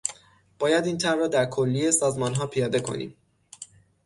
باید 0.59 0.85
این 0.85 0.97
طرح 0.97 1.15
را 1.15 1.27
در 1.27 1.45
کلیهٔ 1.45 1.91
سازمانها 1.91 2.47
پیاده 2.47 2.79
کنیم. 2.81 3.15